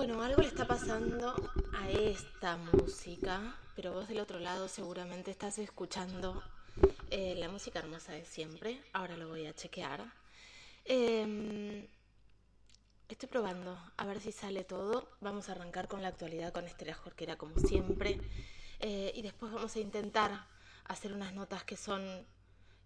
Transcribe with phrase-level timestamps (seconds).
[0.00, 1.34] Bueno, algo le está pasando
[1.74, 6.42] a esta música, pero vos del otro lado seguramente estás escuchando
[7.10, 8.82] eh, la música hermosa de siempre.
[8.94, 10.10] Ahora lo voy a chequear.
[10.86, 11.86] Em,
[13.10, 15.06] estoy probando a ver si sale todo.
[15.20, 18.18] Vamos a arrancar con la actualidad con Estela Jorquera como siempre.
[18.78, 20.46] Eh, y después vamos a intentar
[20.84, 22.24] hacer unas notas que son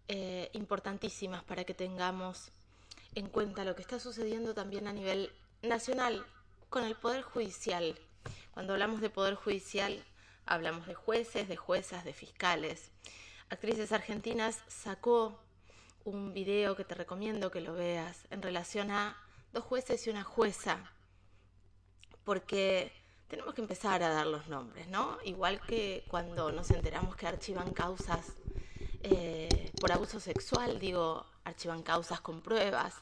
[0.09, 2.51] eh, importantísimas para que tengamos
[3.15, 5.31] en cuenta lo que está sucediendo también a nivel
[5.63, 6.27] nacional
[6.75, 7.97] con el Poder Judicial.
[8.51, 10.05] Cuando hablamos de Poder Judicial,
[10.45, 12.91] hablamos de jueces, de juezas, de fiscales.
[13.49, 15.39] Actrices Argentinas sacó
[16.03, 19.17] un video que te recomiendo que lo veas en relación a
[19.53, 20.91] dos jueces y una jueza,
[22.25, 22.91] porque
[23.29, 25.19] tenemos que empezar a dar los nombres, ¿no?
[25.23, 28.33] Igual que cuando nos enteramos que archivan causas
[29.05, 32.97] eh, por abuso sexual, digo, archivan causas con pruebas,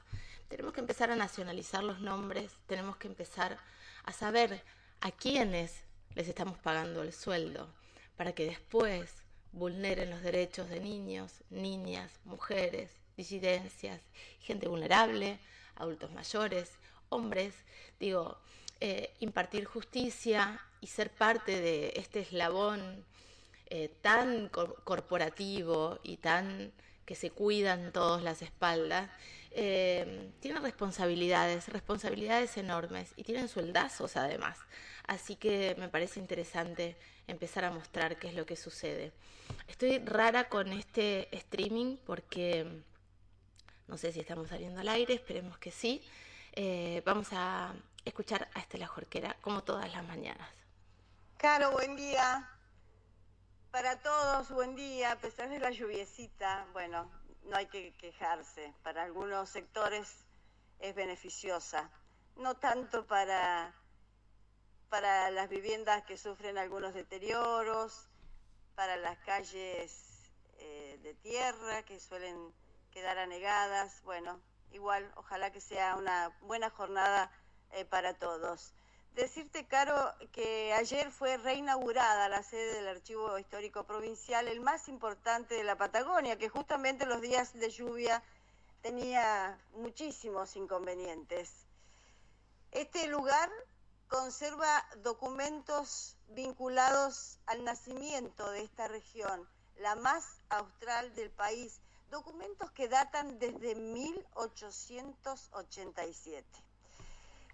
[0.52, 3.59] tenemos que empezar a nacionalizar los nombres, tenemos que empezar
[4.05, 4.62] a saber
[5.01, 5.84] a quiénes
[6.15, 7.73] les estamos pagando el sueldo,
[8.18, 9.10] para que después
[9.52, 14.02] vulneren los derechos de niños, niñas, mujeres, disidencias,
[14.40, 15.38] gente vulnerable,
[15.77, 16.73] adultos mayores,
[17.09, 17.55] hombres,
[17.99, 18.37] digo,
[18.80, 23.07] eh, impartir justicia y ser parte de este eslabón
[23.71, 26.74] eh, tan corporativo y tan
[27.13, 29.10] que se cuidan todos las espaldas,
[29.51, 34.59] eh, tienen responsabilidades, responsabilidades enormes y tienen sueldazos además.
[35.07, 36.96] Así que me parece interesante
[37.27, 39.13] empezar a mostrar qué es lo que sucede.
[39.68, 42.80] Estoy rara con este streaming porque
[43.88, 46.02] no sé si estamos saliendo al aire, esperemos que sí.
[46.55, 47.74] Eh, vamos a
[48.07, 50.49] escuchar a Estela Jorquera como todas las mañanas.
[51.37, 52.49] Caro, buen día.
[53.73, 55.12] Para todos, buen día.
[55.12, 57.10] A pesar de la lluviecita, bueno,
[57.45, 58.74] no hay que quejarse.
[58.82, 60.26] Para algunos sectores
[60.78, 61.90] es beneficiosa.
[62.37, 63.74] No tanto para,
[64.91, 68.10] para las viviendas que sufren algunos deterioros,
[68.75, 72.53] para las calles eh, de tierra que suelen
[72.91, 74.03] quedar anegadas.
[74.03, 74.38] Bueno,
[74.71, 77.31] igual, ojalá que sea una buena jornada
[77.71, 78.75] eh, para todos.
[79.15, 85.55] Decirte, Caro, que ayer fue reinaugurada la sede del Archivo Histórico Provincial, el más importante
[85.55, 88.23] de la Patagonia, que justamente los días de lluvia
[88.81, 91.67] tenía muchísimos inconvenientes.
[92.71, 93.50] Este lugar
[94.09, 99.47] conserva documentos vinculados al nacimiento de esta región,
[99.77, 106.72] la más austral del país, documentos que datan desde 1887.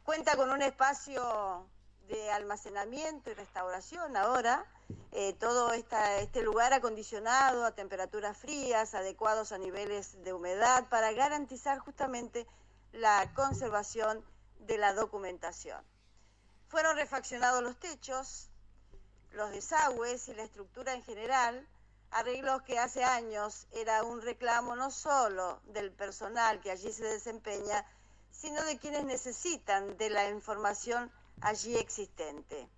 [0.09, 1.69] Cuenta con un espacio
[2.09, 4.65] de almacenamiento y restauración ahora,
[5.13, 11.79] eh, todo este lugar acondicionado a temperaturas frías, adecuados a niveles de humedad, para garantizar
[11.81, 12.47] justamente
[12.93, 14.25] la conservación
[14.61, 15.85] de la documentación.
[16.69, 18.49] Fueron refaccionados los techos,
[19.33, 21.69] los desagües y la estructura en general,
[22.13, 27.85] arreglos que hace años era un reclamo no solo del personal que allí se desempeña,
[28.31, 32.69] sino de quienes necesitan de la información allí existente.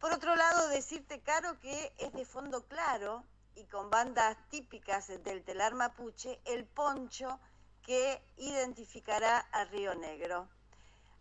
[0.00, 3.24] Por otro lado, decirte, Caro, que es de fondo claro
[3.54, 7.38] y con bandas típicas del telar mapuche el poncho
[7.82, 10.48] que identificará a Río Negro.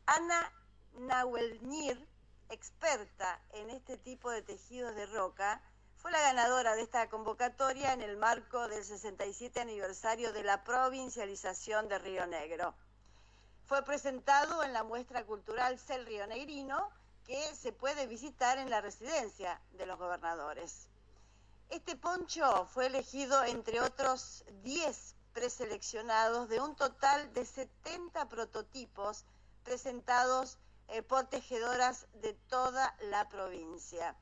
[0.05, 0.51] Ana
[0.93, 2.07] Nahuelnir,
[2.49, 5.61] experta en este tipo de tejidos de roca,
[5.95, 11.87] fue la ganadora de esta convocatoria en el marco del 67 aniversario de la provincialización
[11.87, 12.73] de Río Negro.
[13.71, 16.89] Fue presentado en la muestra cultural Cel Río Negrino,
[17.25, 20.89] que se puede visitar en la residencia de los gobernadores.
[21.69, 29.23] Este poncho fue elegido entre otros 10 preseleccionados de un total de 70 prototipos
[29.63, 30.57] presentados
[30.89, 34.17] eh, por tejedoras de toda la provincia.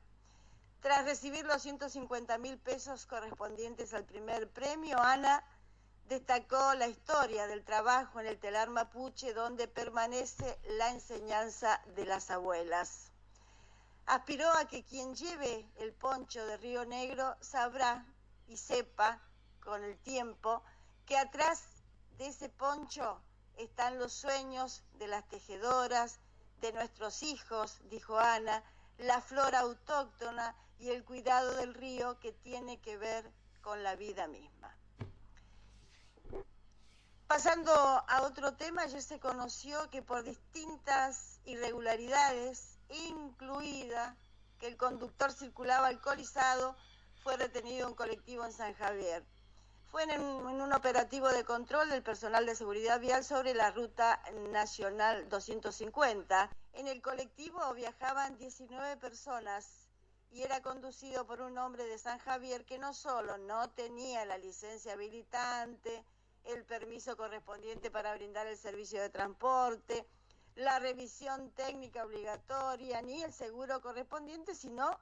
[0.78, 5.42] Tras recibir los 150 mil pesos correspondientes al primer premio, Ana
[6.10, 12.32] destacó la historia del trabajo en el telar mapuche donde permanece la enseñanza de las
[12.32, 13.12] abuelas.
[14.06, 18.04] Aspiró a que quien lleve el poncho de Río Negro sabrá
[18.48, 19.20] y sepa
[19.62, 20.64] con el tiempo
[21.06, 21.62] que atrás
[22.18, 23.22] de ese poncho
[23.56, 26.18] están los sueños de las tejedoras,
[26.60, 28.64] de nuestros hijos, dijo Ana,
[28.98, 33.30] la flora autóctona y el cuidado del río que tiene que ver
[33.62, 34.76] con la vida misma.
[37.30, 44.16] Pasando a otro tema, ya se conoció que por distintas irregularidades, incluida
[44.58, 46.74] que el conductor circulaba alcoholizado,
[47.22, 49.24] fue retenido un colectivo en San Javier.
[49.92, 55.28] fue en un, operativo de control del personal de seguridad vial sobre la ruta nacional
[55.28, 56.50] 250.
[56.72, 59.86] En el colectivo viajaban 19 personas
[60.32, 64.36] y era conducido por un hombre de San Javier que no solo no tenía la
[64.36, 66.04] licencia habilitante,
[66.50, 70.06] el permiso correspondiente para brindar el servicio de transporte,
[70.56, 74.98] la revisión técnica obligatoria ni el seguro correspondiente, sino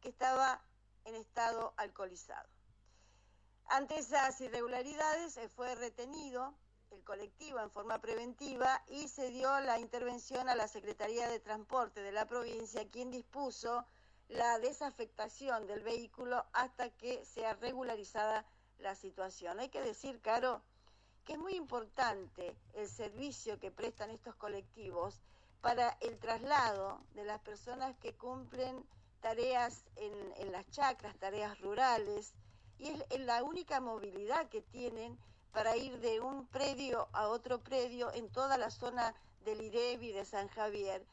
[0.00, 0.62] que estaba
[1.04, 2.48] en estado alcoholizado.
[3.66, 6.54] Ante esas irregularidades eh, fue retenido
[6.90, 12.00] el colectivo en forma preventiva y se dio la intervención a la Secretaría de Transporte
[12.00, 13.84] de la provincia, quien dispuso
[14.28, 18.46] la desafectación del vehículo hasta que sea regularizada
[18.78, 19.60] la situación.
[19.60, 20.62] Hay que decir, Caro,
[21.24, 25.20] que es muy importante el servicio que prestan estos colectivos
[25.60, 28.84] para el traslado de las personas que cumplen
[29.20, 32.34] tareas en, en las chacras, tareas rurales,
[32.78, 35.18] y es la única movilidad que tienen
[35.52, 39.14] para ir de un predio a otro predio en toda la zona
[39.44, 41.04] del IREVI de San Javier.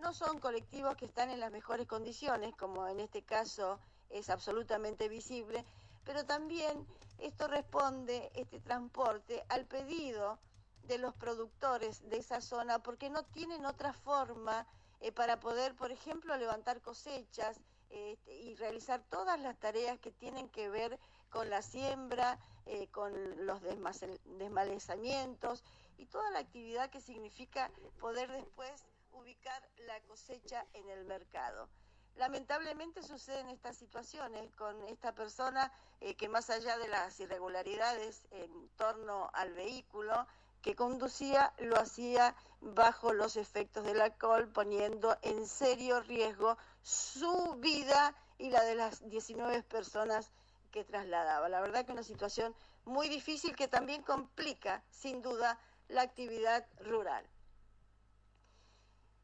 [0.00, 3.78] No son colectivos que están en las mejores condiciones, como en este caso
[4.10, 5.64] es absolutamente visible,
[6.04, 6.86] pero también
[7.18, 10.38] esto responde, este transporte, al pedido
[10.84, 14.66] de los productores de esa zona, porque no tienen otra forma
[15.00, 17.60] eh, para poder, por ejemplo, levantar cosechas
[17.90, 20.98] este, y realizar todas las tareas que tienen que ver
[21.30, 25.64] con la siembra, eh, con los desmalezamientos
[25.96, 27.70] y toda la actividad que significa
[28.00, 31.68] poder después ubicar la cosecha en el mercado.
[32.16, 38.68] Lamentablemente suceden estas situaciones con esta persona eh, que más allá de las irregularidades en
[38.76, 40.26] torno al vehículo
[40.62, 48.14] que conducía, lo hacía bajo los efectos del alcohol, poniendo en serio riesgo su vida
[48.38, 50.30] y la de las 19 personas
[50.70, 51.48] que trasladaba.
[51.48, 52.54] La verdad que una situación
[52.84, 57.26] muy difícil que también complica, sin duda, la actividad rural.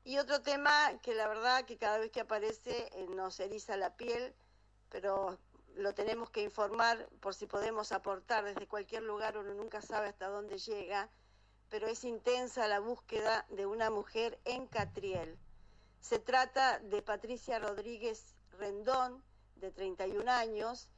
[0.09, 3.95] Y otro tema que la verdad que cada vez que aparece eh, nos eriza la
[3.95, 4.35] piel,
[4.89, 5.37] pero
[5.75, 10.29] lo tenemos que informar por si podemos aportar desde cualquier lugar, uno nunca sabe hasta
[10.29, 11.11] dónde llega,
[11.69, 15.37] pero es intensa la búsqueda de una mujer en Catriel.
[16.01, 19.23] Se trata de Patricia Rodríguez Rendón,
[19.57, 20.89] de 31 años,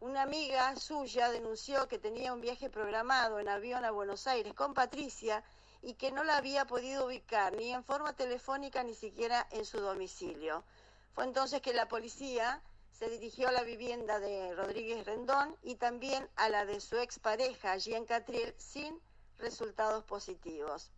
[0.00, 4.74] una amiga suya denunció que tenía un viaje programado en avión a Buenos Aires con
[4.74, 5.42] Patricia
[5.82, 9.80] y que no la había podido ubicar ni en forma telefónica ni siquiera en su
[9.80, 10.64] domicilio.
[11.12, 16.28] Fue entonces que la policía se dirigió a la vivienda de Rodríguez Rendón y también
[16.36, 19.00] a la de su expareja allí en Catriel sin
[19.38, 20.90] resultados positivos.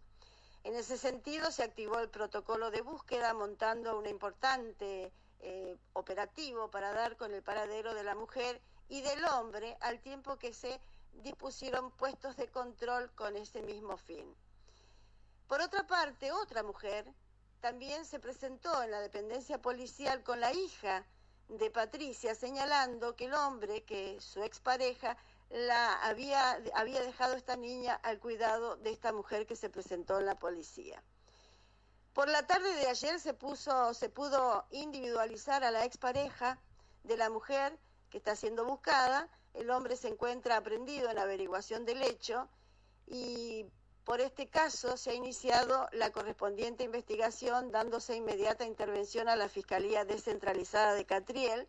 [0.65, 6.93] En ese sentido se activó el protocolo de búsqueda montando un importante eh, operativo para
[6.93, 10.81] dar con el paradero de la mujer y del hombre al tiempo que se
[11.23, 14.35] dispusieron puestos de control con ese mismo fin.
[15.51, 17.13] Por otra parte, otra mujer
[17.61, 21.05] también se presentó en la dependencia policial con la hija
[21.49, 25.17] de Patricia, señalando que el hombre, que su expareja,
[25.49, 30.27] la había, había dejado esta niña al cuidado de esta mujer que se presentó en
[30.27, 31.03] la policía.
[32.13, 36.61] Por la tarde de ayer se, puso, se pudo individualizar a la expareja
[37.03, 37.77] de la mujer
[38.09, 39.29] que está siendo buscada.
[39.55, 42.49] El hombre se encuentra aprendido en averiguación del hecho
[43.09, 43.67] y
[44.11, 50.05] por este caso se ha iniciado la correspondiente investigación dándose inmediata intervención a la Fiscalía
[50.05, 51.69] Descentralizada de Catriel,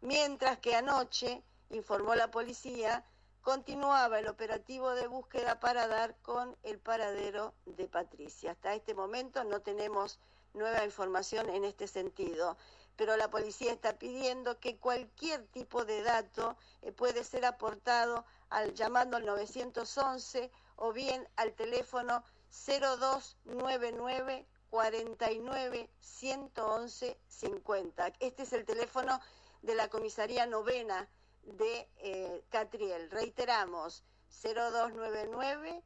[0.00, 3.04] mientras que anoche, informó la policía,
[3.40, 8.50] continuaba el operativo de búsqueda para dar con el paradero de Patricia.
[8.50, 10.18] Hasta este momento no tenemos
[10.54, 12.56] nueva información en este sentido
[12.96, 18.72] pero la policía está pidiendo que cualquier tipo de dato eh, puede ser aportado al
[18.74, 28.12] llamando al 911 o bien al teléfono 0299 49 111 50.
[28.20, 29.20] Este es el teléfono
[29.62, 31.08] de la comisaría novena
[31.42, 33.10] de eh, Catriel.
[33.10, 34.04] Reiteramos,
[34.42, 35.82] 0299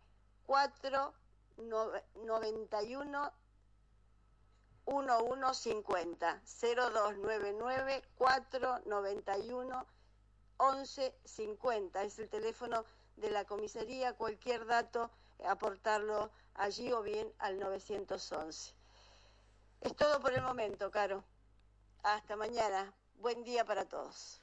[0.47, 3.32] 491
[4.87, 9.87] 1150 0299 491
[10.59, 12.85] 1150 es el teléfono
[13.17, 15.11] de la comisaría cualquier dato
[15.47, 18.81] aportarlo allí o bien al 911
[19.81, 21.25] es todo por el momento caro.
[22.02, 22.93] Hasta mañana.
[23.17, 24.40] Buen día para todos.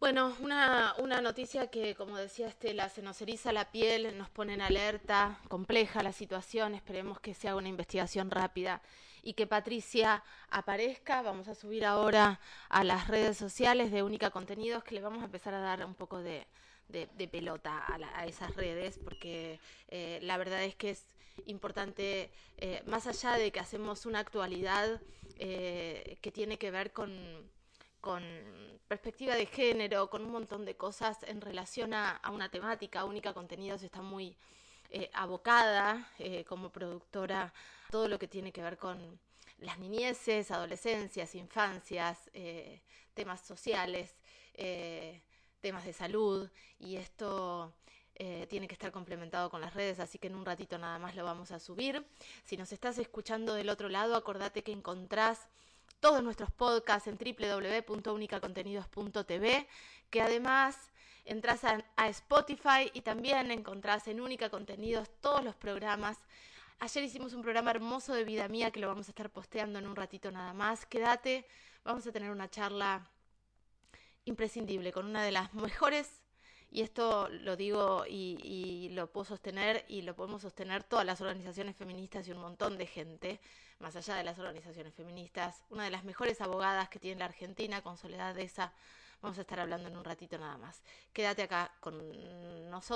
[0.00, 4.54] Bueno, una, una, noticia que, como decía Estela, se nos eriza la piel, nos pone
[4.54, 8.82] en alerta, compleja la situación, esperemos que se haga una investigación rápida
[9.22, 11.22] y que Patricia aparezca.
[11.22, 15.26] Vamos a subir ahora a las redes sociales de Única Contenidos que le vamos a
[15.26, 16.48] empezar a dar un poco de,
[16.88, 17.84] de, pelota
[18.14, 19.58] a, esas redes, porque
[19.88, 21.06] eh, la verdad es que es
[21.46, 25.00] importante, eh, más allá de que hacemos una actualidad
[25.38, 27.50] eh, que tiene que ver con,
[28.00, 28.22] con,
[28.88, 33.82] perspectiva de género, con un montón de cosas en relación a, una temática, Única Contenidos
[33.82, 34.36] está muy
[35.14, 36.06] abocada
[36.46, 37.54] como productora
[37.90, 39.18] todo lo que tiene que ver con
[39.60, 42.30] las niñeces, adolescencias, infancias,
[43.14, 44.14] temas sociales
[45.62, 47.72] temas de salud y esto
[48.16, 51.16] eh, tiene que estar complementado con las redes, así que en un ratito nada más
[51.16, 52.04] lo vamos a subir.
[52.44, 55.48] Si nos estás escuchando del otro lado, acordate que encontrás
[56.00, 59.66] todos nuestros podcasts en www.unicacontenidos.tv,
[60.10, 60.76] que además
[61.24, 66.18] entras a, a, Spotify y también encontrás en Única Contenidos todos los programas.
[66.80, 69.86] Ayer hicimos un programa hermoso de vida mía que lo vamos a estar posteando en
[69.86, 70.84] un ratito nada más.
[70.86, 71.46] Quédate,
[71.84, 73.08] vamos a tener una charla
[74.24, 76.22] imprescindible, con una de las mejores,
[76.70, 81.76] y esto lo digo y, lo puedo sostener y lo podemos sostener todas las organizaciones
[81.76, 83.40] feministas y un montón de gente,
[83.78, 87.82] más allá de las organizaciones feministas, una de las mejores abogadas que tiene la Argentina,
[87.82, 88.72] con Soledad de esa,
[89.20, 90.82] vamos a estar hablando en un ratito nada más.
[91.12, 92.90] Quédate acá con nosotros.